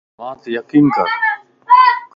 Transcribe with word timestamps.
مانتَ 0.19 0.41
يقين 0.57 0.85
ڪر 0.95 1.07